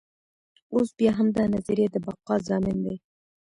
[0.73, 2.95] اوس بیا همدا نظریه د بقا ضامن دی.